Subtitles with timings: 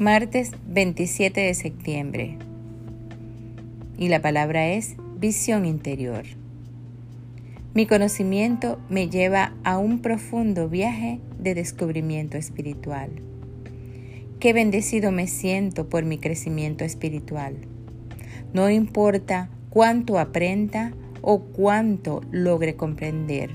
[0.00, 2.38] Martes 27 de septiembre.
[3.98, 6.22] Y la palabra es visión interior.
[7.74, 13.10] Mi conocimiento me lleva a un profundo viaje de descubrimiento espiritual.
[14.38, 17.56] Qué bendecido me siento por mi crecimiento espiritual.
[18.52, 20.92] No importa cuánto aprenda
[21.22, 23.50] o cuánto logre comprender,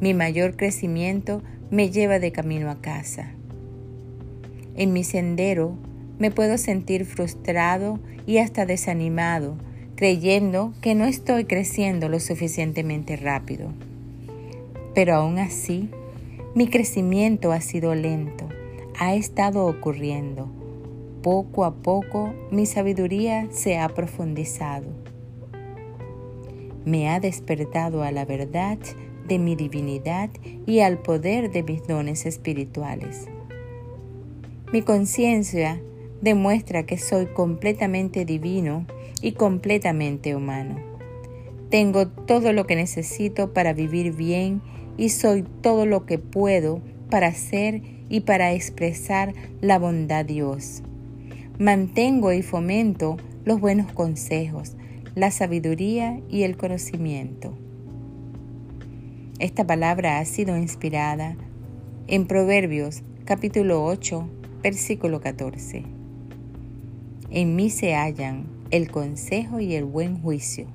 [0.00, 3.34] mi mayor crecimiento me lleva de camino a casa
[4.76, 5.74] en mi sendero
[6.18, 9.56] me puedo sentir frustrado y hasta desanimado,
[9.94, 13.72] creyendo que no estoy creciendo lo suficientemente rápido.
[14.94, 15.90] Pero aún así,
[16.54, 18.48] mi crecimiento ha sido lento,
[18.98, 20.48] ha estado ocurriendo.
[21.22, 24.86] Poco a poco mi sabiduría se ha profundizado.
[26.84, 28.78] Me ha despertado a la verdad
[29.26, 30.30] de mi divinidad
[30.66, 33.26] y al poder de mis dones espirituales.
[34.72, 35.80] Mi conciencia
[36.20, 38.84] demuestra que soy completamente divino
[39.22, 40.76] y completamente humano.
[41.70, 44.60] Tengo todo lo que necesito para vivir bien
[44.96, 50.82] y soy todo lo que puedo para ser y para expresar la bondad de Dios.
[51.58, 54.76] Mantengo y fomento los buenos consejos,
[55.14, 57.56] la sabiduría y el conocimiento.
[59.38, 61.36] Esta palabra ha sido inspirada
[62.08, 64.28] en Proverbios capítulo 8,
[64.62, 65.84] Versículo 14.
[67.30, 70.66] En mí se hallan el consejo y el buen juicio.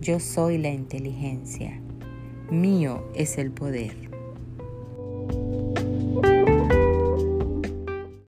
[0.00, 1.80] Yo soy la inteligencia.
[2.50, 4.15] Mío es el poder.